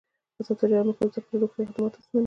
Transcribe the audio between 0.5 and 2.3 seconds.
تجارت مهم دی ځکه چې روغتیا خدمات اسانوي.